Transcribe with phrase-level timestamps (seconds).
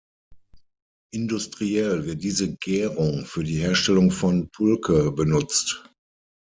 [1.13, 5.87] Industriell wird diese Gärung für die Herstellung von Pulque benutzt.